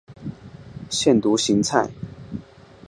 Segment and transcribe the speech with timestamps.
[0.89, 1.91] 腺独行菜